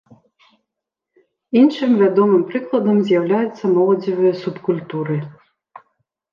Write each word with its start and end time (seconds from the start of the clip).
Іншым 1.61 1.91
вядомым 2.01 2.41
прыкладам 2.49 2.97
з'яўляюцца 3.11 3.63
моладзевыя 3.77 4.33
субкультуры. 4.43 5.17